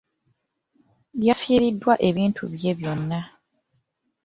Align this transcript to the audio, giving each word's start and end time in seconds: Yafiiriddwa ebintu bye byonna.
Yafiiriddwa 1.27 1.93
ebintu 2.09 2.43
bye 2.53 2.71
byonna. 2.79 3.19